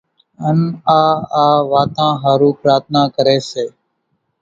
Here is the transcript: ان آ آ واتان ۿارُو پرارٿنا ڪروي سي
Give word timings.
ان 0.47 0.59
آ 1.01 1.01
آ 1.43 1.45
واتان 1.71 2.11
ۿارُو 2.23 2.49
پرارٿنا 2.61 3.01
ڪروي 3.15 3.39
سي 3.51 3.65